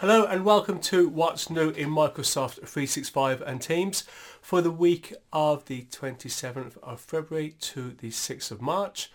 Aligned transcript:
Hello 0.00 0.24
and 0.24 0.46
welcome 0.46 0.80
to 0.80 1.10
What's 1.10 1.50
New 1.50 1.68
in 1.68 1.90
Microsoft 1.90 2.54
365 2.66 3.42
and 3.42 3.60
Teams 3.60 4.04
for 4.40 4.62
the 4.62 4.70
week 4.70 5.12
of 5.30 5.66
the 5.66 5.82
27th 5.90 6.78
of 6.82 7.02
February 7.02 7.54
to 7.60 7.90
the 7.90 8.08
6th 8.08 8.50
of 8.50 8.62
March. 8.62 9.12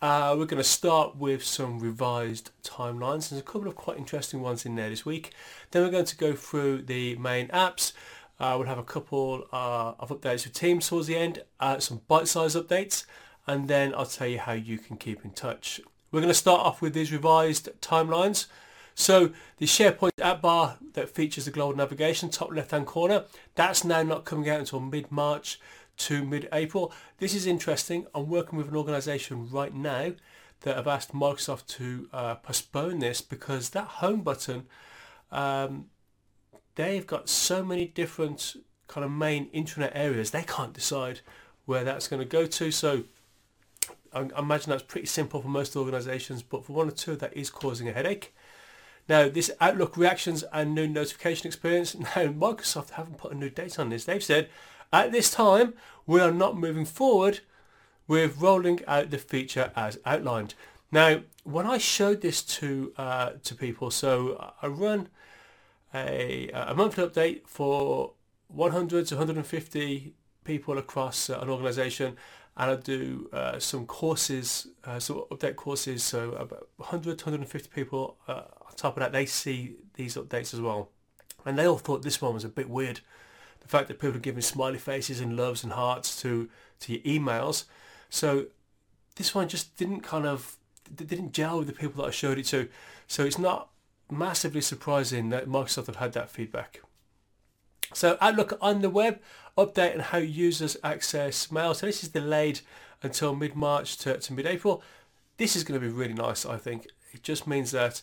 Uh, 0.00 0.34
we're 0.34 0.46
going 0.46 0.56
to 0.56 0.64
start 0.64 1.16
with 1.16 1.44
some 1.44 1.78
revised 1.78 2.52
timelines. 2.62 3.28
There's 3.28 3.42
a 3.42 3.42
couple 3.42 3.68
of 3.68 3.76
quite 3.76 3.98
interesting 3.98 4.40
ones 4.40 4.64
in 4.64 4.76
there 4.76 4.88
this 4.88 5.04
week. 5.04 5.34
Then 5.72 5.82
we're 5.82 5.90
going 5.90 6.06
to 6.06 6.16
go 6.16 6.32
through 6.32 6.84
the 6.84 7.16
main 7.16 7.48
apps. 7.48 7.92
Uh, 8.40 8.54
we'll 8.56 8.66
have 8.66 8.78
a 8.78 8.82
couple 8.82 9.46
uh, 9.52 9.92
of 9.98 10.08
updates 10.08 10.44
with 10.44 10.54
Teams 10.54 10.88
towards 10.88 11.06
the 11.06 11.18
end, 11.18 11.42
uh, 11.60 11.78
some 11.80 12.00
bite-sized 12.08 12.56
updates, 12.56 13.04
and 13.46 13.68
then 13.68 13.94
I'll 13.94 14.06
tell 14.06 14.28
you 14.28 14.38
how 14.38 14.52
you 14.52 14.78
can 14.78 14.96
keep 14.96 15.22
in 15.22 15.32
touch. 15.32 15.82
We're 16.10 16.20
going 16.20 16.28
to 16.28 16.34
start 16.34 16.62
off 16.62 16.80
with 16.80 16.94
these 16.94 17.12
revised 17.12 17.68
timelines. 17.82 18.46
So 18.94 19.32
the 19.58 19.66
SharePoint 19.66 20.20
app 20.20 20.42
bar 20.42 20.78
that 20.92 21.08
features 21.08 21.44
the 21.44 21.50
global 21.50 21.76
navigation, 21.76 22.30
top 22.30 22.52
left-hand 22.52 22.86
corner, 22.86 23.24
that's 23.54 23.84
now 23.84 24.02
not 24.02 24.24
coming 24.24 24.48
out 24.48 24.60
until 24.60 24.80
mid-March 24.80 25.60
to 25.96 26.24
mid-April. 26.24 26.92
This 27.18 27.34
is 27.34 27.46
interesting. 27.46 28.06
I'm 28.14 28.28
working 28.28 28.56
with 28.56 28.68
an 28.68 28.76
organisation 28.76 29.48
right 29.50 29.74
now 29.74 30.12
that 30.60 30.76
have 30.76 30.86
asked 30.86 31.12
Microsoft 31.12 31.66
to 31.66 32.08
uh, 32.12 32.34
postpone 32.36 33.00
this 33.00 33.20
because 33.20 33.70
that 33.70 33.86
home 33.86 34.22
button, 34.22 34.66
um, 35.30 35.86
they've 36.74 37.06
got 37.06 37.28
so 37.28 37.64
many 37.64 37.86
different 37.86 38.56
kind 38.88 39.04
of 39.04 39.10
main 39.10 39.50
intranet 39.50 39.92
areas, 39.94 40.30
they 40.30 40.42
can't 40.42 40.72
decide 40.72 41.20
where 41.64 41.84
that's 41.84 42.08
going 42.08 42.20
to 42.20 42.28
go 42.28 42.46
to. 42.46 42.70
So 42.70 43.04
I 44.12 44.28
imagine 44.38 44.70
that's 44.70 44.82
pretty 44.82 45.06
simple 45.06 45.42
for 45.42 45.48
most 45.48 45.76
organisations, 45.76 46.42
but 46.42 46.64
for 46.64 46.72
one 46.72 46.88
or 46.88 46.92
two 46.92 47.16
that 47.16 47.36
is 47.36 47.50
causing 47.50 47.88
a 47.88 47.92
headache. 47.92 48.34
Now, 49.08 49.28
this 49.28 49.50
Outlook 49.60 49.96
reactions 49.96 50.44
and 50.52 50.74
new 50.74 50.88
notification 50.88 51.46
experience, 51.46 51.94
now 51.98 52.08
Microsoft 52.28 52.90
haven't 52.90 53.18
put 53.18 53.32
a 53.32 53.36
new 53.36 53.50
date 53.50 53.78
on 53.78 53.90
this. 53.90 54.04
They've 54.04 54.22
said, 54.22 54.48
at 54.92 55.12
this 55.12 55.30
time, 55.30 55.74
we 56.06 56.20
are 56.20 56.30
not 56.30 56.56
moving 56.56 56.84
forward 56.84 57.40
with 58.06 58.40
rolling 58.40 58.80
out 58.86 59.10
the 59.10 59.18
feature 59.18 59.72
as 59.74 59.98
outlined. 60.04 60.54
Now, 60.92 61.22
when 61.42 61.66
I 61.66 61.78
showed 61.78 62.20
this 62.20 62.42
to 62.42 62.92
uh, 62.96 63.30
to 63.42 63.54
people, 63.54 63.90
so 63.90 64.52
I 64.62 64.68
run 64.68 65.08
a, 65.92 66.48
a 66.50 66.74
monthly 66.74 67.06
update 67.06 67.46
for 67.46 68.12
100 68.48 69.06
to 69.06 69.16
150 69.16 70.14
people 70.44 70.78
across 70.78 71.28
uh, 71.28 71.38
an 71.40 71.48
organisation 71.48 72.16
and 72.56 72.70
I 72.70 72.76
do 72.76 73.28
uh, 73.32 73.58
some 73.58 73.86
courses, 73.86 74.68
uh, 74.84 75.00
some 75.00 75.24
update 75.30 75.56
courses, 75.56 76.04
so 76.04 76.32
about 76.32 76.68
100 76.76 77.20
150 77.20 77.68
people 77.74 78.16
uh, 78.28 78.42
on 78.74 78.76
top 78.76 78.96
of 78.96 79.00
that, 79.00 79.12
they 79.12 79.26
see 79.26 79.76
these 79.94 80.16
updates 80.16 80.54
as 80.54 80.60
well. 80.60 80.90
And 81.44 81.58
they 81.58 81.66
all 81.66 81.78
thought 81.78 82.02
this 82.02 82.20
one 82.22 82.34
was 82.34 82.44
a 82.44 82.48
bit 82.48 82.68
weird. 82.68 83.00
The 83.60 83.68
fact 83.68 83.88
that 83.88 83.98
people 83.98 84.16
are 84.16 84.20
giving 84.20 84.42
smiley 84.42 84.78
faces 84.78 85.20
and 85.20 85.36
loves 85.36 85.64
and 85.64 85.72
hearts 85.72 86.20
to, 86.22 86.48
to 86.80 86.92
your 86.92 87.02
emails. 87.02 87.64
So 88.08 88.46
this 89.16 89.34
one 89.34 89.48
just 89.48 89.76
didn't 89.76 90.00
kind 90.00 90.26
of, 90.26 90.56
didn't 90.94 91.32
gel 91.32 91.58
with 91.58 91.66
the 91.66 91.72
people 91.72 92.02
that 92.02 92.08
I 92.08 92.12
showed 92.12 92.38
it 92.38 92.46
to. 92.46 92.68
So 93.06 93.24
it's 93.24 93.38
not 93.38 93.68
massively 94.10 94.60
surprising 94.60 95.30
that 95.30 95.48
Microsoft 95.48 95.86
have 95.86 95.96
had 95.96 96.12
that 96.12 96.30
feedback. 96.30 96.80
So 97.92 98.18
Outlook 98.20 98.58
on 98.60 98.80
the 98.80 98.90
web, 98.90 99.20
update 99.56 99.94
on 99.94 100.00
how 100.00 100.18
users 100.18 100.76
access 100.82 101.50
mail. 101.50 101.74
So 101.74 101.86
this 101.86 102.02
is 102.02 102.08
delayed 102.08 102.60
until 103.02 103.34
mid-March 103.34 103.96
to, 103.98 104.18
to 104.18 104.32
mid-April. 104.32 104.82
This 105.36 105.56
is 105.56 105.64
going 105.64 105.80
to 105.80 105.86
be 105.86 105.92
really 105.92 106.14
nice, 106.14 106.46
I 106.46 106.56
think. 106.56 106.86
It 107.12 107.22
just 107.22 107.46
means 107.46 107.70
that 107.70 108.02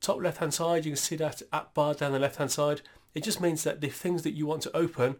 top 0.00 0.20
left-hand 0.20 0.54
side, 0.54 0.84
you 0.84 0.92
can 0.92 0.96
see 0.96 1.16
that 1.16 1.42
app 1.52 1.74
bar 1.74 1.94
down 1.94 2.12
the 2.12 2.18
left-hand 2.18 2.50
side. 2.50 2.82
It 3.14 3.24
just 3.24 3.40
means 3.40 3.64
that 3.64 3.80
the 3.80 3.88
things 3.88 4.22
that 4.22 4.34
you 4.34 4.46
want 4.46 4.62
to 4.62 4.76
open 4.76 5.16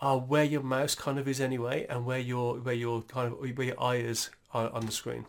are 0.00 0.18
where 0.18 0.44
your 0.44 0.62
mouse 0.62 0.94
kind 0.94 1.18
of 1.18 1.28
is 1.28 1.40
anyway, 1.40 1.86
and 1.90 2.06
where 2.06 2.18
your 2.18 2.58
where 2.58 2.74
your 2.74 3.02
kind 3.02 3.32
of 3.32 3.38
where 3.38 3.66
your 3.66 3.82
eye 3.82 3.96
is 3.96 4.30
uh, 4.54 4.70
on 4.72 4.86
the 4.86 4.92
screen. 4.92 5.26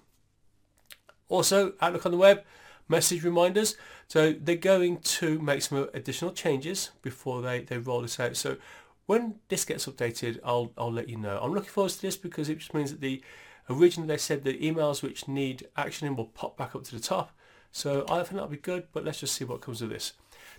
Also, 1.28 1.74
Outlook 1.82 2.06
on 2.06 2.12
the 2.12 2.18
web, 2.18 2.44
message 2.88 3.24
reminders. 3.24 3.76
So 4.08 4.34
they're 4.34 4.56
going 4.56 4.98
to 4.98 5.40
make 5.40 5.62
some 5.62 5.90
additional 5.94 6.32
changes 6.32 6.92
before 7.02 7.42
they, 7.42 7.62
they 7.62 7.78
roll 7.78 8.02
this 8.02 8.20
out. 8.20 8.36
So 8.36 8.58
when 9.06 9.36
this 9.50 9.66
gets 9.66 9.86
updated, 9.86 10.40
I'll, 10.44 10.72
I'll 10.78 10.92
let 10.92 11.10
you 11.10 11.18
know. 11.18 11.40
I'm 11.42 11.54
looking 11.54 11.70
forward 11.70 11.92
to 11.92 12.02
this 12.02 12.18
because 12.18 12.50
it 12.50 12.60
just 12.60 12.74
means 12.74 12.92
that 12.92 13.02
the 13.02 13.22
originally 13.70 14.08
they 14.08 14.18
said 14.18 14.44
the 14.44 14.58
emails 14.60 15.02
which 15.02 15.28
need 15.28 15.68
actioning 15.78 16.16
will 16.16 16.26
pop 16.26 16.58
back 16.58 16.76
up 16.76 16.84
to 16.86 16.96
the 16.96 17.02
top. 17.02 17.32
So 17.72 18.06
I 18.10 18.18
think 18.18 18.34
that'll 18.34 18.48
be 18.48 18.58
good, 18.58 18.88
but 18.92 19.06
let's 19.06 19.20
just 19.20 19.36
see 19.36 19.46
what 19.46 19.62
comes 19.62 19.82
of 19.82 19.90
this. 19.90 20.14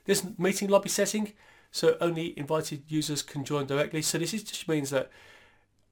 This 0.05 0.27
meeting 0.39 0.69
lobby 0.69 0.89
setting, 0.89 1.33
so 1.71 1.97
only 2.01 2.39
invited 2.39 2.85
users 2.89 3.23
can 3.23 3.45
join 3.45 3.67
directly. 3.67 4.03
So 4.03 4.19
this 4.19 4.35
is, 4.35 4.43
just 4.43 4.69
means 4.69 4.91
that 4.91 5.11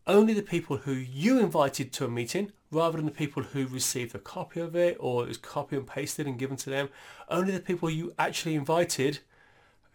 only 0.07 0.33
the 0.33 0.43
people 0.43 0.79
who 0.79 0.93
you 0.93 1.39
invited 1.39 1.93
to 1.93 2.05
a 2.05 2.09
meeting 2.09 2.53
rather 2.71 2.97
than 2.97 3.07
the 3.07 3.13
people 3.13 3.43
who 3.43 3.67
received 3.67 4.15
a 4.15 4.19
copy 4.19 4.61
of 4.61 4.75
it 4.75 4.97
or 4.99 5.25
it 5.25 5.29
was 5.29 5.37
copy 5.37 5.77
and 5.77 5.87
pasted 5.87 6.27
and 6.27 6.39
given 6.39 6.57
to 6.57 6.71
them. 6.71 6.89
Only 7.29 7.53
the 7.53 7.61
people 7.61 7.91
you 7.91 8.15
actually 8.19 8.55
invited 8.55 9.21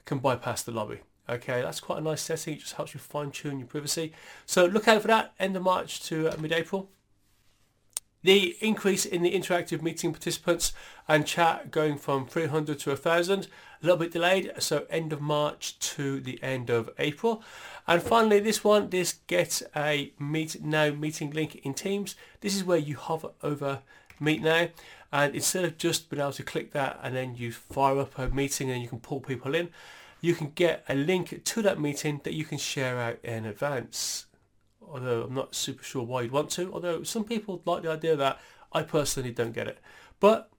can 0.06 0.20
bypass 0.20 0.62
the 0.62 0.72
lobby. 0.72 1.00
Okay, 1.28 1.62
that's 1.62 1.80
quite 1.80 2.00
a 2.00 2.02
nice 2.02 2.22
setting. 2.22 2.54
It 2.54 2.60
just 2.60 2.74
helps 2.74 2.94
you 2.94 3.00
fine 3.00 3.32
tune 3.32 3.60
your 3.60 3.68
privacy. 3.68 4.14
So 4.46 4.66
look 4.66 4.88
out 4.88 5.02
for 5.02 5.08
that 5.08 5.34
end 5.40 5.56
of 5.56 5.64
March 5.64 6.02
to 6.04 6.30
uh, 6.30 6.36
mid-April. 6.40 6.90
The 8.26 8.58
increase 8.60 9.06
in 9.06 9.22
the 9.22 9.34
interactive 9.34 9.84
meeting 9.84 10.12
participants 10.12 10.74
and 11.08 11.28
chat 11.28 11.70
going 11.70 11.98
from 12.00 12.26
300 12.26 12.80
to 12.80 12.90
1,000, 12.90 13.44
a 13.44 13.48
little 13.86 13.98
bit 13.98 14.12
delayed, 14.12 14.52
so 14.58 14.88
end 14.90 15.14
of 15.14 15.22
March 15.22 15.78
to 15.80 16.20
the 16.20 16.42
end 16.42 16.72
of 16.72 16.90
April. 16.98 17.44
And 17.88 18.02
finally, 18.02 18.40
this 18.40 18.64
one, 18.64 18.90
this 18.90 19.14
gets 19.28 19.62
a 19.76 20.12
Meet 20.18 20.64
Now 20.64 20.90
meeting 20.90 21.32
link 21.32 21.58
in 21.58 21.76
Teams. 21.76 22.16
This 22.42 22.56
is 22.56 22.64
where 22.64 22.80
you 22.80 22.96
hover 22.96 23.30
over 23.44 23.82
Meet 24.20 24.42
Now, 24.42 24.70
and 25.12 25.36
instead 25.36 25.64
of 25.64 25.78
just 25.78 26.10
being 26.10 26.22
able 26.22 26.32
to 26.34 26.44
click 26.44 26.72
that 26.72 27.00
and 27.04 27.16
then 27.16 27.36
you 27.36 27.52
fire 27.52 28.00
up 28.00 28.18
a 28.18 28.30
meeting 28.30 28.72
and 28.72 28.82
you 28.82 28.88
can 28.88 29.00
pull 29.00 29.20
people 29.20 29.54
in, 29.54 29.70
you 30.26 30.36
can 30.36 30.52
get 30.56 30.84
a 30.90 30.96
link 30.96 31.44
to 31.44 31.62
that 31.62 31.80
meeting 31.80 32.22
that 32.24 32.34
you 32.34 32.44
can 32.44 32.58
share 32.58 32.98
out 33.00 33.18
in 33.24 33.46
advance 33.46 34.26
although 34.92 35.24
I'm 35.24 35.34
not 35.34 35.56
super 35.56 35.84
sure 35.84 36.04
why 36.04 36.22
you'd 36.22 36.32
want 36.32 36.50
to, 36.52 36.72
although 36.74 37.04
some 37.04 37.24
people 37.24 37.62
like 37.66 37.84
the 37.84 37.92
idea 37.92 38.14
of 38.14 38.20
that. 38.20 38.40
I 38.72 38.84
personally 38.84 39.32
don't 39.32 39.54
get 39.54 39.68
it. 39.68 39.80
But 40.20 40.50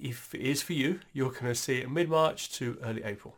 if 0.00 0.34
it 0.34 0.40
is 0.40 0.62
for 0.62 0.72
you, 0.72 1.00
you're 1.12 1.30
going 1.30 1.46
to 1.46 1.54
see 1.54 1.78
it 1.78 1.90
mid-March 1.90 2.52
to 2.54 2.78
early 2.82 3.04
April. 3.04 3.36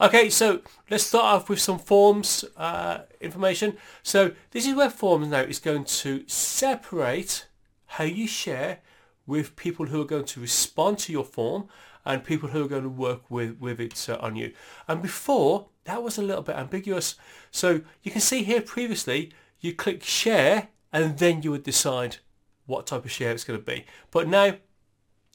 Okay, 0.00 0.30
so 0.30 0.60
let's 0.90 1.04
start 1.04 1.24
off 1.24 1.48
with 1.48 1.58
some 1.58 1.78
forms 1.78 2.44
uh, 2.56 3.00
information. 3.20 3.76
So 4.02 4.32
this 4.52 4.66
is 4.66 4.74
where 4.74 4.90
Forms 4.90 5.28
now 5.28 5.40
is 5.40 5.58
going 5.58 5.84
to 5.84 6.22
separate 6.28 7.46
how 7.86 8.04
you 8.04 8.28
share 8.28 8.78
with 9.26 9.56
people 9.56 9.86
who 9.86 10.00
are 10.00 10.06
going 10.06 10.24
to 10.26 10.40
respond 10.40 10.98
to 10.98 11.12
your 11.12 11.24
form 11.24 11.68
and 12.08 12.24
people 12.24 12.48
who 12.48 12.64
are 12.64 12.68
going 12.68 12.82
to 12.82 12.88
work 12.88 13.30
with, 13.30 13.60
with 13.60 13.78
it 13.78 14.08
uh, 14.08 14.16
on 14.20 14.34
you. 14.34 14.50
And 14.88 15.02
before, 15.02 15.66
that 15.84 16.02
was 16.02 16.16
a 16.16 16.22
little 16.22 16.42
bit 16.42 16.56
ambiguous. 16.56 17.16
So 17.50 17.82
you 18.02 18.10
can 18.10 18.22
see 18.22 18.44
here 18.44 18.62
previously, 18.62 19.30
you 19.60 19.74
click 19.74 20.02
share 20.02 20.68
and 20.90 21.18
then 21.18 21.42
you 21.42 21.50
would 21.50 21.64
decide 21.64 22.16
what 22.64 22.86
type 22.86 23.04
of 23.04 23.10
share 23.10 23.32
it's 23.32 23.44
going 23.44 23.60
to 23.60 23.64
be. 23.64 23.84
But 24.10 24.26
now 24.26 24.56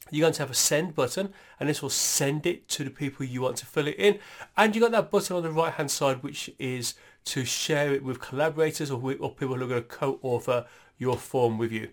you're 0.09 0.23
going 0.23 0.33
to 0.33 0.41
have 0.41 0.49
a 0.49 0.55
send 0.55 0.95
button 0.95 1.31
and 1.59 1.69
this 1.69 1.83
will 1.83 1.91
send 1.91 2.47
it 2.47 2.67
to 2.69 2.83
the 2.83 2.89
people 2.89 3.23
you 3.23 3.41
want 3.41 3.57
to 3.57 3.67
fill 3.67 3.87
it 3.87 3.99
in. 3.99 4.17
And 4.57 4.75
you 4.75 4.81
got 4.81 4.91
that 4.93 5.11
button 5.11 5.35
on 5.35 5.43
the 5.43 5.51
right 5.51 5.73
hand 5.73 5.91
side 5.91 6.23
which 6.23 6.49
is 6.57 6.95
to 7.25 7.45
share 7.45 7.93
it 7.93 8.03
with 8.03 8.19
collaborators 8.19 8.89
or, 8.89 8.97
with, 8.97 9.21
or 9.21 9.35
people 9.35 9.55
who 9.55 9.63
are 9.65 9.67
going 9.67 9.83
to 9.83 9.87
co-author 9.87 10.65
your 10.97 11.17
form 11.17 11.59
with 11.59 11.71
you. 11.71 11.89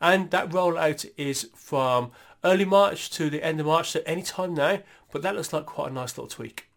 And 0.00 0.32
that 0.32 0.50
rollout 0.50 1.08
is 1.16 1.48
from 1.54 2.10
early 2.44 2.64
March 2.64 3.10
to 3.10 3.30
the 3.30 3.42
end 3.42 3.60
of 3.60 3.66
March, 3.66 3.90
so 3.90 4.00
any 4.06 4.22
time 4.22 4.54
now, 4.54 4.80
but 5.12 5.22
that 5.22 5.34
looks 5.34 5.52
like 5.52 5.66
quite 5.66 5.90
a 5.90 5.94
nice 5.94 6.16
little 6.16 6.28
tweak. 6.28 6.68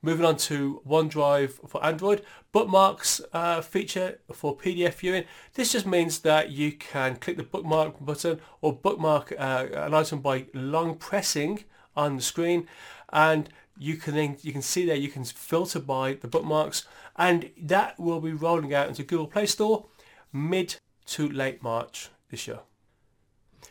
Moving 0.00 0.24
on 0.24 0.36
to 0.36 0.80
OneDrive 0.86 1.68
for 1.68 1.84
Android, 1.84 2.22
bookmarks 2.52 3.20
uh, 3.32 3.60
feature 3.60 4.20
for 4.32 4.56
PDF 4.56 4.94
viewing. 4.94 5.24
This 5.54 5.72
just 5.72 5.86
means 5.86 6.20
that 6.20 6.50
you 6.50 6.70
can 6.70 7.16
click 7.16 7.36
the 7.36 7.42
bookmark 7.42 7.96
button 8.04 8.40
or 8.60 8.72
bookmark 8.72 9.32
uh, 9.36 9.66
an 9.72 9.94
item 9.94 10.20
by 10.20 10.46
long 10.54 10.94
pressing 10.94 11.64
on 11.96 12.14
the 12.14 12.22
screen 12.22 12.68
and 13.12 13.48
you 13.76 13.96
can 13.96 14.14
then 14.14 14.36
you 14.42 14.52
can 14.52 14.62
see 14.62 14.86
there 14.86 14.94
you 14.94 15.08
can 15.08 15.24
filter 15.24 15.80
by 15.80 16.14
the 16.14 16.28
bookmarks 16.28 16.84
and 17.16 17.50
that 17.60 17.98
will 17.98 18.20
be 18.20 18.32
rolling 18.32 18.72
out 18.72 18.88
into 18.88 19.02
Google 19.02 19.26
Play 19.26 19.46
Store 19.46 19.86
mid 20.32 20.76
to 21.06 21.28
late 21.28 21.60
March 21.60 22.10
this 22.30 22.46
year. 22.46 22.60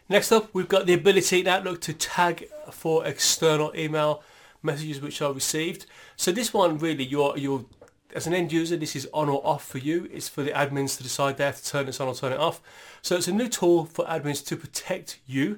Next 0.10 0.32
up, 0.32 0.50
we've 0.54 0.70
got 0.70 0.86
the 0.86 0.94
ability 0.94 1.42
in 1.42 1.48
Outlook 1.48 1.82
to 1.82 1.94
tag 1.94 2.48
for 2.72 3.06
external 3.06 3.74
email 3.76 4.24
messages 4.64 5.02
which 5.02 5.22
are 5.22 5.34
received. 5.34 5.86
So 6.16 6.32
this 6.32 6.54
one 6.54 6.78
really, 6.78 7.04
you're, 7.04 7.38
you're 7.38 7.66
as 8.16 8.26
an 8.26 8.34
end 8.34 8.54
user, 8.54 8.78
this 8.78 8.96
is 8.96 9.08
on 9.14 9.28
or 9.28 9.46
off 9.46 9.68
for 9.68 9.80
you. 9.80 10.10
It's 10.12 10.30
for 10.30 10.44
the 10.44 10.52
admins 10.52 10.96
to 10.98 11.04
decide 11.04 11.36
they 11.36 11.44
have 11.44 11.62
to 11.62 11.66
turn 11.66 11.88
this 11.88 12.00
on 12.00 12.08
or 12.08 12.16
turn 12.16 12.32
it 12.32 12.40
off. 12.40 12.62
So 13.02 13.18
it's 13.18 13.28
a 13.28 13.34
new 13.34 13.50
tool 13.50 13.84
for 13.84 14.06
admins 14.06 14.46
to 14.48 14.56
protect 14.56 15.20
you 15.28 15.58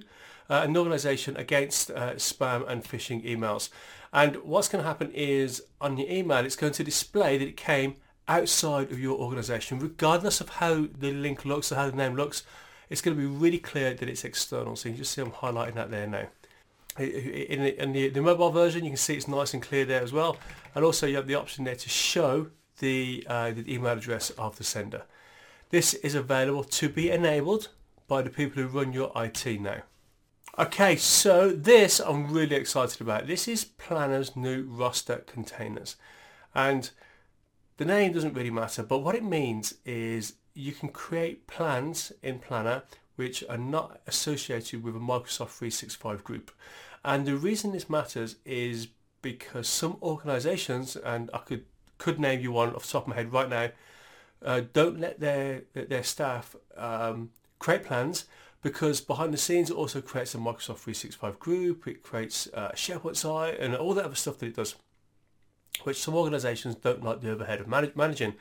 uh, 0.49 0.61
an 0.63 0.75
organization 0.75 1.37
against 1.37 1.91
uh, 1.91 2.13
spam 2.15 2.67
and 2.67 2.83
phishing 2.83 3.23
emails. 3.23 3.69
And 4.11 4.37
what's 4.37 4.67
going 4.67 4.83
to 4.83 4.87
happen 4.87 5.11
is 5.11 5.61
on 5.79 5.97
your 5.97 6.09
email, 6.09 6.43
it's 6.43 6.55
going 6.55 6.73
to 6.73 6.83
display 6.83 7.37
that 7.37 7.47
it 7.47 7.55
came 7.55 7.97
outside 8.27 8.91
of 8.91 8.99
your 8.99 9.19
organization, 9.19 9.77
regardless 9.77 10.41
of 10.41 10.49
how 10.49 10.87
the 10.97 11.13
link 11.13 11.45
looks 11.45 11.71
or 11.71 11.75
how 11.75 11.89
the 11.89 11.95
name 11.95 12.15
looks. 12.15 12.41
It's 12.89 13.01
going 13.01 13.15
to 13.15 13.21
be 13.21 13.27
really 13.27 13.59
clear 13.59 13.93
that 13.93 14.09
it's 14.09 14.23
external. 14.23 14.75
So 14.75 14.89
you 14.89 14.95
can 14.95 15.03
just 15.03 15.13
see 15.13 15.21
I'm 15.21 15.31
highlighting 15.31 15.75
that 15.75 15.91
there 15.91 16.07
now. 16.07 16.27
In, 16.97 17.63
the, 17.63 17.81
in 17.81 17.93
the, 17.93 18.09
the 18.09 18.21
mobile 18.21 18.49
version, 18.49 18.83
you 18.83 18.89
can 18.89 18.97
see 18.97 19.15
it's 19.15 19.27
nice 19.27 19.53
and 19.53 19.63
clear 19.63 19.85
there 19.85 20.01
as 20.01 20.11
well. 20.11 20.37
And 20.75 20.83
also 20.83 21.07
you 21.07 21.15
have 21.15 21.27
the 21.27 21.35
option 21.35 21.63
there 21.63 21.75
to 21.75 21.89
show 21.89 22.47
the, 22.79 23.25
uh, 23.27 23.51
the 23.51 23.73
email 23.73 23.93
address 23.93 24.31
of 24.31 24.57
the 24.57 24.63
sender. 24.63 25.03
This 25.69 25.93
is 25.93 26.15
available 26.15 26.63
to 26.63 26.89
be 26.89 27.11
enabled 27.11 27.69
by 28.07 28.23
the 28.23 28.29
people 28.29 28.63
who 28.63 28.67
run 28.67 28.91
your 28.91 29.11
IT 29.15 29.61
now. 29.61 29.83
Okay, 30.57 30.95
so 30.95 31.51
this 31.51 31.99
I'm 31.99 32.33
really 32.33 32.55
excited 32.55 32.99
about. 32.99 33.27
This 33.27 33.47
is 33.47 33.63
Planner's 33.63 34.35
new 34.35 34.63
roster 34.63 35.17
containers. 35.27 35.95
And 36.55 36.89
the 37.77 37.85
name 37.85 38.11
doesn't 38.11 38.33
really 38.33 38.49
matter, 38.49 38.83
but 38.83 38.97
what 38.97 39.15
it 39.15 39.23
means 39.23 39.75
is 39.85 40.33
you 40.59 40.73
can 40.73 40.89
create 40.89 41.47
plans 41.47 42.11
in 42.21 42.39
Planner 42.39 42.83
which 43.15 43.43
are 43.49 43.57
not 43.57 43.99
associated 44.07 44.81
with 44.81 44.95
a 44.95 44.99
Microsoft 44.99 45.49
365 45.49 46.23
group. 46.23 46.51
And 47.03 47.25
the 47.25 47.35
reason 47.35 47.73
this 47.73 47.89
matters 47.89 48.37
is 48.45 48.87
because 49.21 49.67
some 49.67 49.97
organizations, 50.01 50.95
and 50.95 51.29
I 51.33 51.39
could, 51.39 51.65
could 51.97 52.17
name 52.17 52.39
you 52.39 52.53
one 52.53 52.73
off 52.73 52.85
the 52.85 52.93
top 52.93 53.03
of 53.03 53.07
my 53.09 53.15
head 53.15 53.33
right 53.33 53.49
now, 53.49 53.69
uh, 54.41 54.61
don't 54.71 55.01
let 55.01 55.19
their 55.19 55.63
their 55.73 56.03
staff 56.03 56.55
um, 56.77 57.31
create 57.59 57.83
plans 57.83 58.23
because 58.61 59.01
behind 59.01 59.33
the 59.33 59.37
scenes 59.37 59.69
it 59.69 59.75
also 59.75 59.99
creates 59.99 60.33
a 60.33 60.37
Microsoft 60.37 60.79
365 60.79 61.39
group, 61.39 61.87
it 61.89 62.03
creates 62.03 62.47
a 62.53 62.71
SharePoint 62.73 63.17
site 63.17 63.59
and 63.59 63.75
all 63.75 63.93
that 63.93 64.05
other 64.05 64.15
stuff 64.15 64.37
that 64.37 64.45
it 64.45 64.55
does, 64.55 64.75
which 65.83 66.01
some 66.01 66.15
organizations 66.15 66.75
don't 66.75 67.03
like 67.03 67.19
the 67.19 67.31
overhead 67.31 67.59
of 67.59 67.67
manage- 67.67 67.97
managing. 67.97 68.35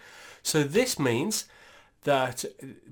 So 0.44 0.62
this 0.62 1.00
means 1.00 1.46
that 2.04 2.44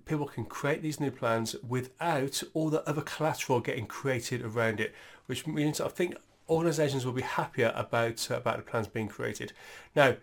people 0.05 0.27
can 0.27 0.45
create 0.45 0.83
these 0.83 1.01
new 1.01 1.11
plans 1.11 1.55
without 1.67 2.43
all 2.55 2.71
the 2.71 2.87
other 2.89 3.03
collateral 3.03 3.61
getting 3.61 3.87
created 3.87 4.43
around 4.43 4.81
it, 4.81 4.95
which 5.27 5.47
means 5.47 5.81
I 5.81 5.89
think 5.89 6.17
organizations 6.49 7.05
will 7.05 7.13
be 7.13 7.23
happier 7.23 7.73
about, 7.75 8.31
uh, 8.31 8.37
about 8.37 8.57
the 8.59 8.63
plans 8.63 8.89
being 8.89 9.09
created. 9.09 9.53
Now, 9.95 10.17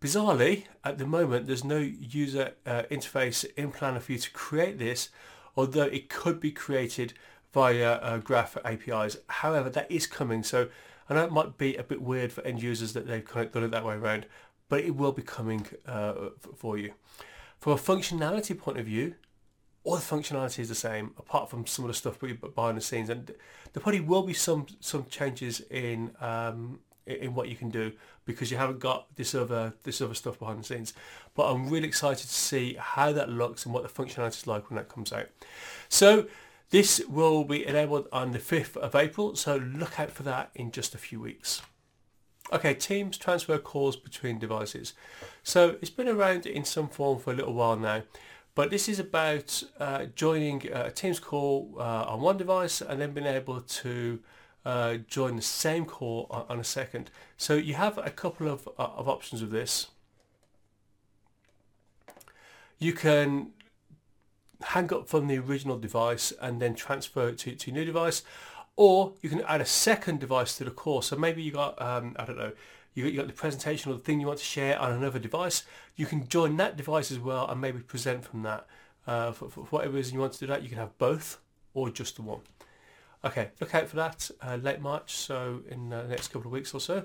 bizarrely, 0.00 0.64
at 0.84 0.98
the 0.98 1.06
moment, 1.06 1.46
there's 1.46 1.64
no 1.64 1.78
user 1.78 2.52
uh, 2.66 2.82
interface 2.90 3.44
in 3.56 3.70
Planner 3.70 4.00
for 4.00 4.12
you 4.12 4.18
to 4.18 4.30
create 4.32 4.78
this, 4.78 5.10
although 5.56 5.82
it 5.82 6.08
could 6.08 6.40
be 6.40 6.50
created 6.50 7.14
via 7.52 7.94
uh, 7.94 8.18
Graph 8.18 8.56
APIs. 8.64 9.18
However, 9.28 9.68
that 9.70 9.90
is 9.90 10.06
coming. 10.06 10.42
So 10.42 10.68
I 11.08 11.14
know 11.14 11.24
it 11.24 11.32
might 11.32 11.58
be 11.58 11.76
a 11.76 11.82
bit 11.82 12.00
weird 12.02 12.32
for 12.32 12.42
end 12.42 12.62
users 12.62 12.92
that 12.94 13.06
they've 13.06 13.24
kind 13.24 13.46
of 13.46 13.52
done 13.52 13.64
it 13.64 13.70
that 13.70 13.84
way 13.84 13.94
around, 13.94 14.26
but 14.68 14.80
it 14.80 14.96
will 14.96 15.12
be 15.12 15.22
coming 15.22 15.66
uh, 15.86 16.14
for 16.56 16.78
you. 16.78 16.94
From 17.62 17.74
a 17.74 17.76
functionality 17.76 18.58
point 18.58 18.80
of 18.80 18.86
view, 18.86 19.14
all 19.84 19.94
the 19.94 20.02
functionality 20.02 20.58
is 20.58 20.68
the 20.68 20.74
same, 20.74 21.14
apart 21.16 21.48
from 21.48 21.64
some 21.64 21.84
of 21.84 21.90
the 21.90 21.94
stuff 21.94 22.18
behind 22.18 22.76
the 22.76 22.80
scenes. 22.80 23.08
And 23.08 23.24
there 23.28 23.80
probably 23.80 24.00
will 24.00 24.24
be 24.24 24.34
some 24.34 24.66
some 24.80 25.06
changes 25.08 25.60
in 25.70 26.10
um, 26.20 26.80
in 27.06 27.36
what 27.36 27.48
you 27.48 27.54
can 27.54 27.70
do 27.70 27.92
because 28.24 28.50
you 28.50 28.56
haven't 28.56 28.80
got 28.80 29.14
this 29.14 29.32
other 29.32 29.74
this 29.84 30.00
other 30.00 30.14
stuff 30.14 30.40
behind 30.40 30.58
the 30.58 30.64
scenes. 30.64 30.92
But 31.36 31.52
I'm 31.52 31.70
really 31.70 31.86
excited 31.86 32.26
to 32.26 32.34
see 32.34 32.74
how 32.80 33.12
that 33.12 33.28
looks 33.28 33.64
and 33.64 33.72
what 33.72 33.84
the 33.84 34.02
functionality 34.02 34.38
is 34.38 34.46
like 34.48 34.68
when 34.68 34.76
that 34.76 34.88
comes 34.88 35.12
out. 35.12 35.28
So 35.88 36.26
this 36.70 37.00
will 37.08 37.44
be 37.44 37.64
enabled 37.64 38.08
on 38.10 38.32
the 38.32 38.40
5th 38.40 38.76
of 38.76 38.96
April, 38.96 39.36
so 39.36 39.58
look 39.58 40.00
out 40.00 40.10
for 40.10 40.24
that 40.24 40.50
in 40.56 40.72
just 40.72 40.96
a 40.96 40.98
few 40.98 41.20
weeks. 41.20 41.62
Okay, 42.52 42.74
Teams 42.74 43.16
transfer 43.16 43.56
calls 43.56 43.96
between 43.96 44.38
devices. 44.38 44.92
So 45.42 45.76
it's 45.80 45.90
been 45.90 46.08
around 46.08 46.44
in 46.44 46.64
some 46.64 46.88
form 46.88 47.18
for 47.18 47.32
a 47.32 47.34
little 47.34 47.54
while 47.54 47.76
now, 47.76 48.02
but 48.54 48.68
this 48.68 48.90
is 48.90 48.98
about 48.98 49.62
uh, 49.80 50.04
joining 50.14 50.66
a 50.70 50.90
Teams 50.90 51.18
call 51.18 51.74
uh, 51.78 52.04
on 52.04 52.20
one 52.20 52.36
device 52.36 52.82
and 52.82 53.00
then 53.00 53.12
being 53.12 53.26
able 53.26 53.62
to 53.62 54.20
uh, 54.66 54.96
join 55.08 55.36
the 55.36 55.42
same 55.42 55.86
call 55.86 56.26
on, 56.30 56.44
on, 56.50 56.60
a 56.60 56.64
second. 56.64 57.10
So 57.38 57.54
you 57.54 57.72
have 57.74 57.96
a 57.96 58.10
couple 58.10 58.48
of, 58.48 58.68
uh, 58.78 58.82
of 58.82 59.08
options 59.08 59.40
with 59.40 59.50
this. 59.50 59.88
You 62.78 62.92
can 62.92 63.52
hang 64.62 64.92
up 64.92 65.08
from 65.08 65.26
the 65.26 65.38
original 65.38 65.78
device 65.78 66.32
and 66.40 66.60
then 66.60 66.74
transfer 66.74 67.28
it 67.28 67.38
to, 67.38 67.54
to 67.54 67.70
a 67.70 67.74
new 67.74 67.84
device 67.86 68.22
or 68.76 69.12
you 69.20 69.28
can 69.28 69.42
add 69.42 69.60
a 69.60 69.66
second 69.66 70.20
device 70.20 70.56
to 70.56 70.64
the 70.64 70.70
course. 70.70 71.08
So 71.08 71.16
maybe 71.16 71.42
you 71.42 71.52
got, 71.52 71.80
um, 71.80 72.16
I 72.18 72.24
don't 72.24 72.38
know, 72.38 72.52
you, 72.94 73.10
got 73.12 73.26
the 73.26 73.32
presentation 73.32 73.90
or 73.90 73.94
the 73.94 74.00
thing 74.00 74.20
you 74.20 74.26
want 74.26 74.38
to 74.38 74.44
share 74.44 74.78
on 74.78 74.92
another 74.92 75.18
device. 75.18 75.64
You 75.96 76.06
can 76.06 76.28
join 76.28 76.56
that 76.58 76.76
device 76.76 77.10
as 77.10 77.18
well 77.18 77.48
and 77.48 77.60
maybe 77.60 77.80
present 77.80 78.24
from 78.24 78.42
that. 78.42 78.66
Uh, 79.06 79.32
for, 79.32 79.48
for, 79.48 79.64
whatever 79.64 79.94
reason 79.94 80.14
you 80.14 80.20
want 80.20 80.32
to 80.34 80.40
do 80.40 80.46
that, 80.46 80.62
you 80.62 80.68
can 80.68 80.78
have 80.78 80.96
both 80.98 81.38
or 81.74 81.90
just 81.90 82.16
the 82.16 82.22
one. 82.22 82.40
Okay, 83.24 83.50
look 83.60 83.74
out 83.74 83.88
for 83.88 83.96
that 83.96 84.30
uh, 84.40 84.56
late 84.56 84.80
March, 84.80 85.12
so 85.12 85.60
in 85.68 85.90
the 85.90 86.04
next 86.04 86.28
couple 86.28 86.48
of 86.48 86.52
weeks 86.52 86.74
or 86.74 86.80
so. 86.80 87.04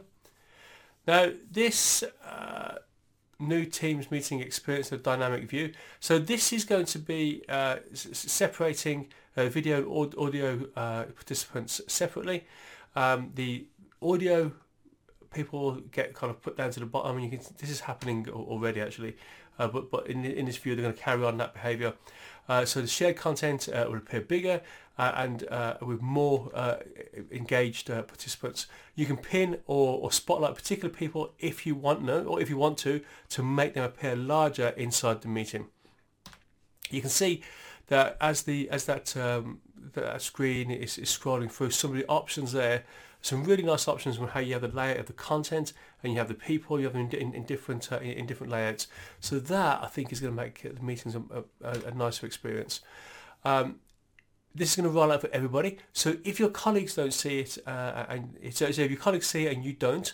Now, 1.07 1.31
this 1.49 2.03
uh, 2.25 2.75
new 3.39 3.65
Teams 3.65 4.09
meeting 4.09 4.39
experience, 4.39 4.91
a 4.91 4.97
dynamic 4.97 5.49
view. 5.49 5.71
So 5.99 6.19
this 6.19 6.51
is 6.53 6.65
going 6.65 6.85
to 6.85 6.99
be 6.99 7.43
uh, 7.47 7.77
separating 7.93 9.07
uh, 9.35 9.45
video 9.45 9.77
and 9.77 10.15
audio 10.17 10.67
uh, 10.75 11.03
participants 11.03 11.81
separately. 11.87 12.45
Um, 12.95 13.31
the 13.35 13.65
audio 14.01 14.51
people 15.33 15.73
get 15.91 16.13
kind 16.13 16.31
of 16.31 16.41
put 16.41 16.57
down 16.57 16.71
to 16.71 16.79
the 16.79 16.85
bottom. 16.85 17.11
I 17.11 17.15
mean, 17.15 17.31
you 17.31 17.37
can, 17.37 17.45
this 17.57 17.69
is 17.69 17.81
happening 17.81 18.27
already 18.29 18.81
actually, 18.81 19.17
uh, 19.59 19.67
but 19.67 19.91
but 19.91 20.07
in, 20.07 20.25
in 20.25 20.45
this 20.45 20.57
view 20.57 20.75
they're 20.75 20.83
going 20.83 20.95
to 20.95 20.99
carry 20.99 21.23
on 21.23 21.37
that 21.37 21.53
behaviour. 21.53 21.93
Uh, 22.49 22.65
so 22.65 22.81
the 22.81 22.87
shared 22.87 23.17
content 23.17 23.67
uh, 23.67 23.85
will 23.87 23.97
appear 23.97 24.21
bigger 24.21 24.61
and 24.97 25.47
uh, 25.49 25.77
with 25.81 26.01
more 26.01 26.49
uh, 26.53 26.77
engaged 27.31 27.87
participants. 27.87 28.67
You 28.95 29.05
can 29.05 29.17
pin 29.17 29.59
or, 29.67 29.99
or 29.99 30.11
spotlight 30.11 30.55
particular 30.55 30.93
people 30.93 31.33
if 31.39 31.65
you 31.65 31.75
want 31.75 32.03
no, 32.03 32.23
or 32.23 32.41
if 32.41 32.49
you 32.49 32.57
want 32.57 32.77
to, 32.79 33.01
to 33.29 33.43
make 33.43 33.73
them 33.75 33.83
appear 33.83 34.15
larger 34.15 34.69
inside 34.69 35.21
the 35.21 35.27
meeting. 35.27 35.67
You 36.89 37.01
can 37.01 37.09
see 37.09 37.43
that 37.87 38.17
as 38.19 38.43
the 38.43 38.69
as 38.69 38.85
that 38.85 39.15
um, 39.15 39.59
that 39.93 40.21
screen 40.21 40.71
is, 40.71 40.97
is 40.97 41.09
scrolling 41.09 41.51
through 41.51 41.71
some 41.71 41.91
of 41.91 41.97
the 41.97 42.05
options 42.07 42.51
there 42.51 42.83
some 43.21 43.43
really 43.43 43.63
nice 43.63 43.87
options 43.87 44.19
on 44.19 44.27
how 44.29 44.39
you 44.39 44.53
have 44.53 44.61
the 44.61 44.67
layout 44.67 44.97
of 44.97 45.05
the 45.07 45.13
content 45.13 45.73
and 46.01 46.13
you 46.13 46.19
have 46.19 46.27
the 46.27 46.33
people 46.33 46.79
you 46.79 46.85
have 46.85 46.93
them 46.93 47.09
in, 47.11 47.15
in, 47.15 47.33
in 47.33 47.43
different 47.43 47.91
uh, 47.91 47.97
in, 47.97 48.11
in, 48.11 48.25
different 48.25 48.51
layouts 48.51 48.87
so 49.19 49.39
that 49.39 49.83
I 49.83 49.87
think 49.87 50.11
is 50.11 50.19
going 50.19 50.35
to 50.35 50.41
make 50.41 50.61
the 50.61 50.81
meetings 50.81 51.15
a, 51.15 51.21
a, 51.63 51.87
a 51.87 51.91
nicer 51.91 52.25
experience 52.25 52.81
um, 53.43 53.79
this 54.57 54.71
is 54.71 54.75
going 54.75 54.89
to 54.89 54.95
roll 54.95 55.11
out 55.11 55.21
for 55.21 55.29
everybody. 55.31 55.77
So 55.93 56.17
if 56.23 56.39
your 56.39 56.49
colleagues 56.49 56.95
don't 56.95 57.13
see 57.13 57.39
it 57.39 57.57
uh, 57.65 58.05
and 58.09 58.37
so, 58.51 58.71
so 58.71 58.81
if 58.81 58.91
your 58.91 58.99
colleagues 58.99 59.27
see 59.27 59.45
it 59.45 59.55
and 59.55 59.63
you 59.63 59.73
don't 59.73 60.13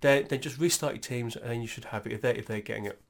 then, 0.00 0.26
then 0.28 0.40
just 0.40 0.58
restart 0.58 0.94
your 0.94 1.00
teams 1.00 1.36
and 1.36 1.62
you 1.62 1.68
should 1.68 1.86
have 1.86 2.06
it 2.06 2.12
if 2.12 2.20
they're, 2.20 2.34
if 2.34 2.46
they're 2.46 2.60
getting 2.60 2.84
it. 2.84 3.00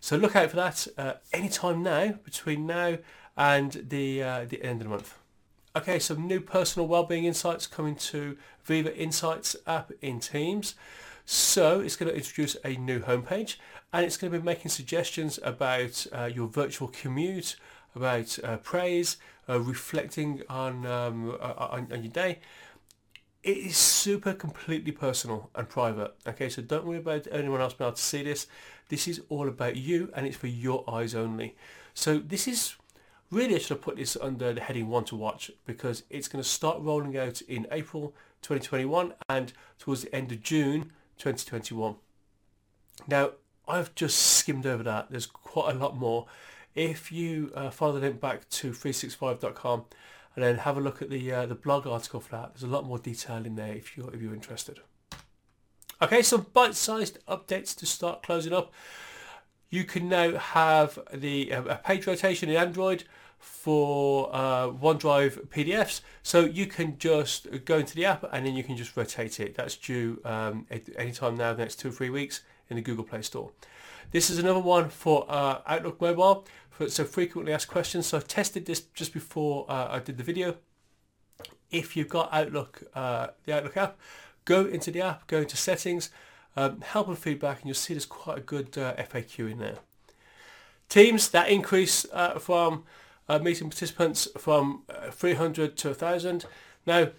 So 0.00 0.16
look 0.16 0.34
out 0.34 0.50
for 0.50 0.56
that 0.56 0.86
uh, 0.96 1.14
anytime 1.32 1.82
now 1.82 2.14
between 2.24 2.66
now 2.66 2.98
and 3.36 3.72
the 3.88 4.22
uh, 4.22 4.46
the 4.48 4.62
end 4.62 4.80
of 4.80 4.84
the 4.84 4.90
month. 4.90 5.18
Okay, 5.76 5.98
some 5.98 6.26
new 6.26 6.40
personal 6.40 6.88
wellbeing 6.88 7.26
insights 7.26 7.66
coming 7.66 7.94
to 7.96 8.36
Viva 8.64 8.96
Insights 8.96 9.54
app 9.66 9.92
in 10.00 10.18
Teams. 10.18 10.74
So 11.26 11.80
it's 11.80 11.94
going 11.94 12.10
to 12.10 12.16
introduce 12.16 12.56
a 12.64 12.76
new 12.76 13.00
homepage 13.00 13.56
and 13.92 14.04
it's 14.04 14.16
going 14.16 14.32
to 14.32 14.38
be 14.38 14.44
making 14.44 14.70
suggestions 14.70 15.38
about 15.44 16.06
uh, 16.12 16.24
your 16.24 16.48
virtual 16.48 16.88
commute, 16.88 17.54
about 17.94 18.38
uh, 18.42 18.56
praise, 18.58 19.16
uh, 19.48 19.60
reflecting 19.60 20.42
on, 20.48 20.86
um, 20.86 21.30
on, 21.40 21.88
on 21.92 22.02
your 22.02 22.12
day. 22.12 22.38
It 23.42 23.56
is 23.56 23.76
super 23.76 24.34
completely 24.34 24.92
personal 24.92 25.50
and 25.54 25.68
private. 25.68 26.14
Okay, 26.26 26.48
so 26.48 26.60
don't 26.60 26.84
worry 26.84 26.98
about 26.98 27.26
anyone 27.32 27.60
else 27.60 27.72
being 27.72 27.88
able 27.88 27.96
to 27.96 28.02
see 28.02 28.22
this. 28.22 28.46
This 28.88 29.08
is 29.08 29.22
all 29.28 29.48
about 29.48 29.76
you 29.76 30.10
and 30.14 30.26
it's 30.26 30.36
for 30.36 30.46
your 30.46 30.84
eyes 30.88 31.14
only. 31.14 31.56
So 31.94 32.18
this 32.18 32.46
is 32.46 32.76
Really, 33.30 33.54
I 33.54 33.58
should 33.58 33.76
have 33.76 33.80
put 33.80 33.96
this 33.96 34.16
under 34.20 34.52
the 34.52 34.60
heading 34.60 34.88
one 34.88 35.04
to 35.04 35.14
watch 35.14 35.52
because 35.64 36.02
it's 36.10 36.26
going 36.26 36.42
to 36.42 36.48
start 36.48 36.80
rolling 36.80 37.16
out 37.16 37.40
in 37.42 37.64
April 37.70 38.12
2021 38.42 39.14
and 39.28 39.52
towards 39.78 40.02
the 40.02 40.12
end 40.12 40.32
of 40.32 40.42
June 40.42 40.90
2021. 41.18 41.94
Now, 43.06 43.30
I've 43.68 43.94
just 43.94 44.18
skimmed 44.18 44.66
over 44.66 44.82
that. 44.82 45.12
There's 45.12 45.26
quite 45.26 45.76
a 45.76 45.78
lot 45.78 45.96
more. 45.96 46.26
If 46.74 47.10
you 47.10 47.52
uh, 47.54 47.70
follow 47.70 47.92
the 47.94 48.00
link 48.00 48.20
back 48.20 48.48
to 48.48 48.70
365.com 48.70 49.84
and 50.36 50.44
then 50.44 50.58
have 50.58 50.76
a 50.76 50.80
look 50.80 51.02
at 51.02 51.10
the 51.10 51.32
uh, 51.32 51.46
the 51.46 51.54
blog 51.54 51.86
article 51.86 52.20
for 52.20 52.30
that, 52.32 52.54
there's 52.54 52.62
a 52.62 52.68
lot 52.68 52.84
more 52.84 52.98
detail 52.98 53.44
in 53.44 53.56
there 53.56 53.74
if 53.74 53.96
you're 53.96 54.12
if 54.14 54.20
you're 54.20 54.34
interested. 54.34 54.80
Okay, 56.02 56.22
some 56.22 56.46
bite-sized 56.54 57.18
updates 57.26 57.76
to 57.76 57.84
start 57.84 58.22
closing 58.22 58.54
up. 58.54 58.72
You 59.68 59.84
can 59.84 60.08
now 60.08 60.36
have 60.38 60.98
the 61.12 61.52
uh, 61.52 61.74
page 61.76 62.06
rotation 62.06 62.48
in 62.48 62.56
Android 62.56 63.04
for 63.38 64.28
uh, 64.32 64.68
OneDrive 64.68 65.48
PDFs. 65.48 66.02
So 66.22 66.44
you 66.44 66.66
can 66.66 66.98
just 66.98 67.64
go 67.64 67.78
into 67.78 67.94
the 67.94 68.04
app 68.04 68.24
and 68.32 68.46
then 68.46 68.54
you 68.54 68.62
can 68.62 68.76
just 68.76 68.96
rotate 68.96 69.40
it. 69.40 69.56
That's 69.56 69.76
due 69.76 70.20
um, 70.24 70.66
anytime 70.96 71.36
now, 71.36 71.52
the 71.54 71.62
next 71.62 71.76
two 71.76 71.88
or 71.88 71.92
three 71.92 72.10
weeks 72.10 72.42
in 72.68 72.76
the 72.76 72.82
Google 72.82 73.04
Play 73.04 73.22
Store. 73.22 73.50
This 74.12 74.28
is 74.28 74.38
another 74.38 74.58
one 74.58 74.88
for 74.88 75.24
uh, 75.28 75.60
Outlook 75.66 76.00
Mobile, 76.00 76.44
for, 76.70 76.88
so 76.88 77.04
frequently 77.04 77.52
asked 77.52 77.68
questions. 77.68 78.06
So 78.06 78.16
I've 78.16 78.26
tested 78.26 78.66
this 78.66 78.80
just 78.80 79.12
before 79.12 79.66
uh, 79.68 79.86
I 79.88 80.00
did 80.00 80.18
the 80.18 80.24
video. 80.24 80.56
If 81.70 81.96
you've 81.96 82.08
got 82.08 82.28
Outlook, 82.32 82.82
uh, 82.92 83.28
the 83.44 83.54
Outlook 83.54 83.76
app, 83.76 83.98
go 84.44 84.64
into 84.64 84.90
the 84.90 85.00
app, 85.00 85.28
go 85.28 85.38
into 85.38 85.56
settings, 85.56 86.10
um, 86.56 86.80
help 86.80 87.06
and 87.06 87.16
feedback, 87.16 87.60
and 87.60 87.66
you'll 87.66 87.76
see 87.76 87.94
there's 87.94 88.04
quite 88.04 88.38
a 88.38 88.40
good 88.40 88.76
uh, 88.76 88.96
FAQ 88.96 89.52
in 89.52 89.58
there. 89.58 89.78
Teams, 90.88 91.28
that 91.28 91.48
increase 91.48 92.04
uh, 92.12 92.40
from 92.40 92.82
uh, 93.28 93.38
meeting 93.38 93.70
participants 93.70 94.26
from 94.36 94.82
300 95.12 95.76
to 95.76 95.88
1,000. 95.88 96.46
Now, 96.84 97.10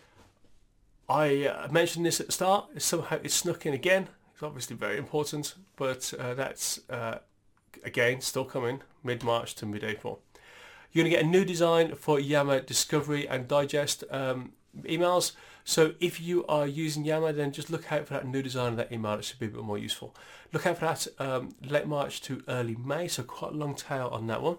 I 1.07 1.67
mentioned 1.71 2.05
this 2.05 2.19
at 2.19 2.25
the 2.25 2.33
start. 2.33 2.81
Somehow 2.81 3.19
it 3.23 3.31
snuck 3.31 3.65
in 3.65 3.73
again 3.73 4.09
it's 4.41 4.47
obviously 4.47 4.75
very 4.75 4.97
important, 4.97 5.53
but 5.75 6.11
uh, 6.19 6.33
that's, 6.33 6.79
uh, 6.89 7.19
again, 7.83 8.21
still 8.21 8.43
coming 8.43 8.81
mid-March 9.03 9.53
to 9.53 9.67
mid-April. 9.67 10.19
You're 10.91 11.03
going 11.03 11.11
to 11.11 11.17
get 11.17 11.23
a 11.23 11.29
new 11.29 11.45
design 11.45 11.93
for 11.93 12.19
Yammer 12.19 12.59
Discovery 12.59 13.29
and 13.29 13.47
Digest 13.47 14.03
um, 14.09 14.53
emails. 14.81 15.33
So 15.63 15.93
if 15.99 16.19
you 16.19 16.43
are 16.47 16.65
using 16.65 17.05
Yammer, 17.05 17.33
then 17.33 17.51
just 17.51 17.69
look 17.69 17.91
out 17.91 18.07
for 18.07 18.15
that 18.15 18.25
new 18.25 18.41
design 18.41 18.71
of 18.71 18.77
that 18.77 18.91
email. 18.91 19.13
It 19.13 19.25
should 19.25 19.37
be 19.37 19.45
a 19.45 19.49
bit 19.49 19.61
more 19.61 19.77
useful. 19.77 20.15
Look 20.51 20.65
out 20.65 20.79
for 20.79 20.85
that 20.85 21.07
um, 21.19 21.53
late 21.63 21.85
March 21.85 22.19
to 22.23 22.41
early 22.47 22.75
May, 22.75 23.09
so 23.09 23.21
quite 23.21 23.51
a 23.51 23.55
long 23.55 23.75
tail 23.75 24.09
on 24.11 24.25
that 24.25 24.41
one. 24.41 24.57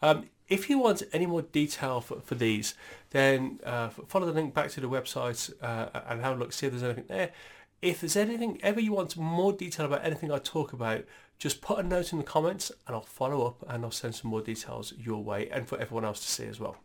Um, 0.00 0.26
if 0.48 0.70
you 0.70 0.78
want 0.78 1.02
any 1.12 1.26
more 1.26 1.42
detail 1.42 2.00
for, 2.00 2.20
for 2.20 2.36
these, 2.36 2.74
then 3.10 3.58
uh, 3.66 3.88
follow 3.88 4.26
the 4.26 4.32
link 4.32 4.54
back 4.54 4.70
to 4.70 4.80
the 4.80 4.88
website 4.88 5.52
uh, 5.60 5.88
and 6.08 6.22
have 6.22 6.36
a 6.36 6.38
look, 6.38 6.52
see 6.52 6.66
if 6.66 6.72
there's 6.72 6.84
anything 6.84 7.06
there 7.08 7.32
if 7.80 8.00
there's 8.00 8.16
anything 8.16 8.58
ever 8.62 8.80
you 8.80 8.92
want 8.92 9.16
more 9.16 9.52
detail 9.52 9.86
about 9.86 10.04
anything 10.04 10.32
I 10.32 10.38
talk 10.38 10.72
about, 10.72 11.04
just 11.38 11.60
put 11.60 11.78
a 11.78 11.82
note 11.82 12.12
in 12.12 12.18
the 12.18 12.24
comments 12.24 12.72
and 12.86 12.96
I'll 12.96 13.02
follow 13.02 13.46
up 13.46 13.64
and 13.68 13.84
I'll 13.84 13.90
send 13.90 14.14
some 14.14 14.30
more 14.30 14.40
details 14.40 14.92
your 14.98 15.22
way 15.22 15.48
and 15.50 15.68
for 15.68 15.78
everyone 15.78 16.04
else 16.04 16.20
to 16.20 16.28
see 16.28 16.46
as 16.46 16.58
well. 16.58 16.76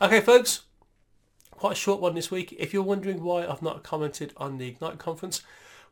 Okay, 0.00 0.20
folks, 0.20 0.62
quite 1.52 1.72
a 1.72 1.76
short 1.76 2.00
one 2.00 2.14
this 2.14 2.30
week. 2.30 2.54
If 2.58 2.72
you're 2.72 2.82
wondering 2.82 3.22
why 3.22 3.46
I've 3.46 3.62
not 3.62 3.84
commented 3.84 4.32
on 4.36 4.58
the 4.58 4.68
Ignite 4.68 4.98
conference, 4.98 5.42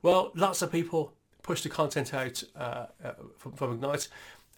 well, 0.03 0.33
lots 0.35 0.63
of 0.63 0.73
people 0.73 1.15
push 1.43 1.63
the 1.63 1.69
content 1.69 2.13
out 2.13 2.43
uh, 2.57 2.87
uh, 3.05 3.13
from, 3.37 3.53
from, 3.53 3.73
Ignite 3.75 4.09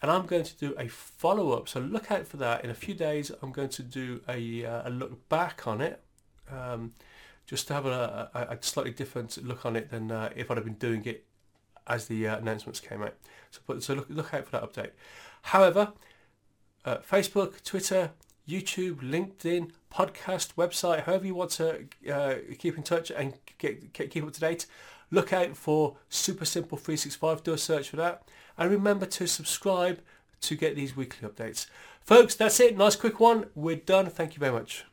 and 0.00 0.10
I'm 0.10 0.24
going 0.24 0.44
to 0.44 0.56
do 0.56 0.74
a 0.78 0.88
follow-up. 0.88 1.68
So 1.68 1.80
look 1.80 2.10
out 2.10 2.26
for 2.26 2.38
that. 2.38 2.64
In 2.64 2.70
a 2.70 2.74
few 2.74 2.94
days, 2.94 3.30
I'm 3.42 3.52
going 3.52 3.68
to 3.70 3.82
do 3.82 4.22
a, 4.28 4.64
uh, 4.64 4.88
a 4.88 4.90
look 4.90 5.28
back 5.28 5.66
on 5.66 5.82
it. 5.82 6.00
Um, 6.50 6.94
just 7.48 7.66
to 7.66 7.74
have 7.74 7.86
a, 7.86 8.30
a, 8.34 8.54
a 8.54 8.58
slightly 8.60 8.92
different 8.92 9.42
look 9.42 9.64
on 9.64 9.74
it 9.74 9.90
than 9.90 10.12
uh, 10.12 10.30
if 10.36 10.50
I'd 10.50 10.58
have 10.58 10.66
been 10.66 10.74
doing 10.74 11.04
it 11.06 11.24
as 11.86 12.06
the 12.06 12.28
uh, 12.28 12.36
announcements 12.36 12.78
came 12.78 13.02
out. 13.02 13.14
So, 13.50 13.78
so 13.80 13.94
look, 13.94 14.06
look 14.10 14.34
out 14.34 14.44
for 14.44 14.52
that 14.52 14.70
update. 14.70 14.90
However, 15.42 15.94
uh, 16.84 16.98
Facebook, 16.98 17.64
Twitter, 17.64 18.10
YouTube, 18.46 19.00
LinkedIn, 19.00 19.70
podcast, 19.90 20.54
website, 20.56 21.04
however 21.04 21.26
you 21.26 21.34
want 21.34 21.52
to 21.52 21.86
uh, 22.12 22.34
keep 22.58 22.76
in 22.76 22.82
touch 22.82 23.10
and 23.10 23.32
get, 23.56 23.94
get, 23.94 24.10
keep 24.10 24.24
up 24.24 24.32
to 24.34 24.40
date, 24.40 24.66
look 25.10 25.32
out 25.32 25.56
for 25.56 25.96
Super 26.10 26.44
Simple 26.44 26.76
365. 26.76 27.42
Do 27.42 27.54
a 27.54 27.58
search 27.58 27.88
for 27.88 27.96
that. 27.96 28.28
And 28.58 28.70
remember 28.70 29.06
to 29.06 29.26
subscribe 29.26 30.00
to 30.42 30.54
get 30.54 30.76
these 30.76 30.94
weekly 30.94 31.26
updates. 31.26 31.66
Folks, 32.02 32.34
that's 32.34 32.60
it. 32.60 32.76
Nice 32.76 32.94
quick 32.94 33.18
one. 33.18 33.46
We're 33.54 33.76
done. 33.76 34.10
Thank 34.10 34.34
you 34.34 34.40
very 34.40 34.52
much. 34.52 34.84